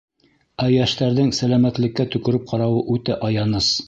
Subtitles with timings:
[0.67, 3.71] Ә йәштәрҙең сәләмәтлеккә төкөрөп ҡарауы үтә аяныс.